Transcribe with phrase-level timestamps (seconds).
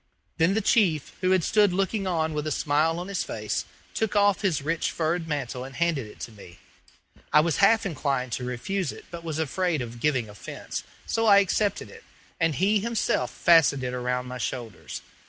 [0.39, 4.15] Then the chief, who had stood looking on with a smile on his face took
[4.15, 6.57] off his rich furred mantle and handed it to me.
[7.31, 11.37] I was half inclined to refuse it, but was afraid of giving offence, so I
[11.37, 12.03] accepted it,
[12.39, 15.03] and he himself fastened it around my shoulders.